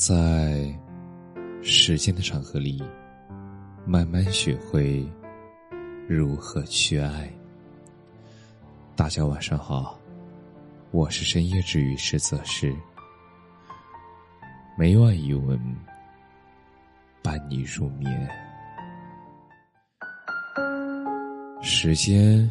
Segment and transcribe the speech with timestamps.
[0.00, 0.74] 在
[1.60, 2.82] 时间的长河里，
[3.84, 5.06] 慢慢学会
[6.08, 7.30] 如何去爱。
[8.96, 10.00] 大家晚上好，
[10.90, 12.74] 我是深夜治愈师泽师，
[14.78, 15.60] 每晚一文
[17.22, 18.26] 伴你入眠。
[21.60, 22.50] 时间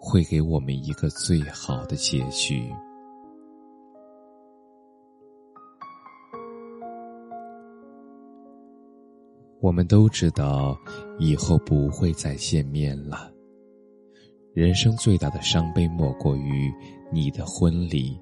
[0.00, 2.74] 会给我们一个最好的结局。
[9.66, 10.78] 我们都知道，
[11.18, 13.28] 以后不会再见面了。
[14.54, 16.72] 人生最大的伤悲，莫过于
[17.12, 18.16] 你的婚礼，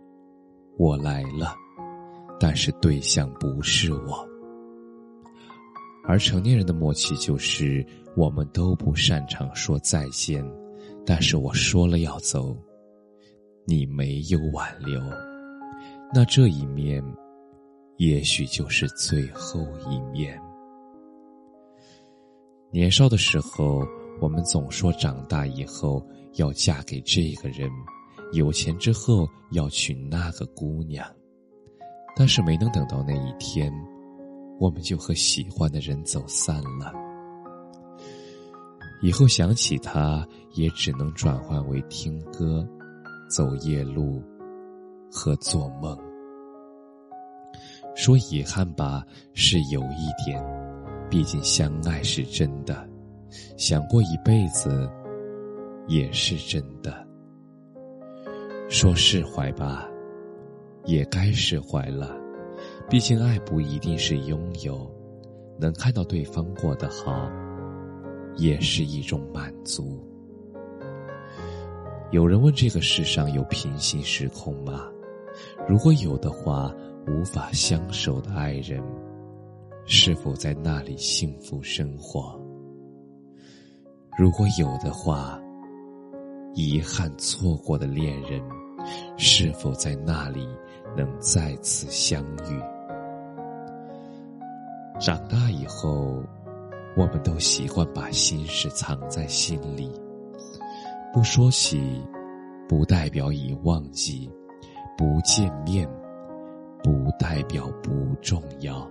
[0.79, 1.55] 我来了，
[2.41, 4.27] 但是对象不是我。
[6.07, 10.43] 而成年人的默契就是，我们都不擅长说再见，
[11.05, 12.57] 但是我说了要走，
[13.67, 14.99] 你没有挽留，
[16.11, 17.05] 那这一面，
[17.99, 20.41] 也许就是最后一面。
[22.75, 23.87] 年少的时候，
[24.21, 26.05] 我们总说长大以后。
[26.37, 27.71] 要嫁给这个人，
[28.33, 31.07] 有钱之后要娶那个姑娘，
[32.17, 33.73] 但是没能等到那一天，
[34.59, 36.93] 我们就和喜欢的人走散了。
[39.01, 42.69] 以后想起他，也只能转换为听歌、
[43.31, 44.21] 走夜路
[45.13, 45.97] 和做梦。
[47.95, 50.45] 说遗憾吧，是有一点，
[51.15, 52.85] 毕竟相爱是真的，
[53.57, 54.91] 想过一辈子。
[55.87, 57.07] 也是真的。
[58.69, 59.89] 说释怀吧，
[60.87, 62.17] 也该释怀了。
[62.91, 64.93] 毕竟爱不一定是拥有，
[65.57, 67.31] 能看到对方过得好，
[68.35, 70.05] 也是一种满足。
[72.11, 74.91] 有人问：这个世上有平行时空吗？
[75.69, 76.75] 如果有的话，
[77.07, 78.83] 无法相守的爱人，
[79.87, 82.41] 是否在那里幸福生活？
[84.17, 85.39] 如果有的话，
[86.55, 88.43] 遗憾错过的恋人，
[89.19, 90.49] 是否在那里
[90.97, 92.59] 能再次相遇？
[94.99, 96.23] 长大以后，
[96.97, 99.93] 我们都习惯把心事藏在心里，
[101.13, 102.01] 不说起，
[102.67, 104.31] 不代表已忘记；
[104.97, 105.87] 不见面，
[106.83, 108.91] 不代表不重要。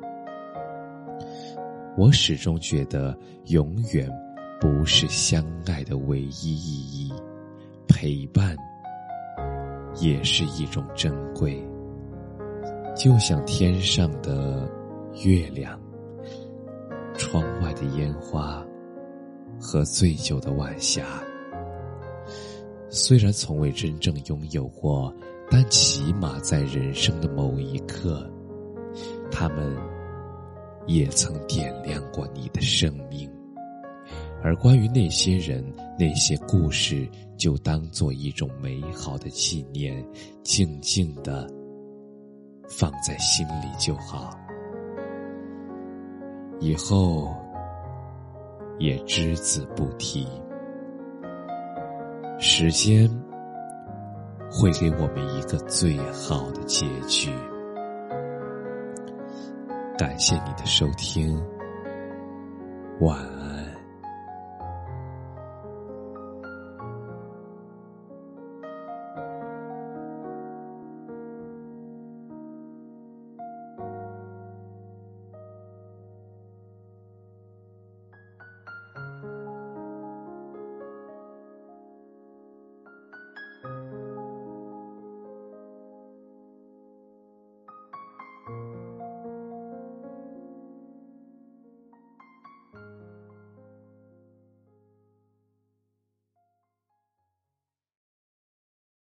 [1.98, 4.10] 我始终觉得，永远
[4.60, 7.14] 不是相爱的唯一意义。
[7.88, 8.56] 陪伴
[10.02, 11.64] 也是一种珍贵，
[12.96, 14.68] 就像天上的
[15.24, 15.80] 月亮、
[17.16, 18.66] 窗外的烟花
[19.60, 21.06] 和醉酒的晚霞。
[22.90, 25.14] 虽然从未真正拥有过，
[25.50, 28.28] 但起码在人生的某一刻，
[29.32, 29.76] 他们
[30.86, 33.30] 也曾点亮过你的生命。
[34.44, 35.64] 而关于那些人、
[35.98, 37.08] 那些故事，
[37.38, 40.06] 就当做一种美好的纪念，
[40.44, 41.50] 静静的
[42.68, 44.38] 放在心里就好。
[46.60, 47.34] 以后
[48.80, 50.28] 也只字不提。
[52.40, 53.10] 时间
[54.52, 57.32] 会给我们一个最好的结局。
[59.98, 61.40] 感谢你的收听，
[63.00, 63.33] 晚安。